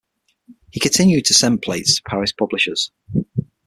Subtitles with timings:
[0.71, 2.89] He continued to send plates to Paris publishers.